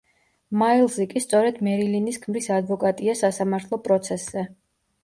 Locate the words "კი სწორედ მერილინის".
1.11-2.19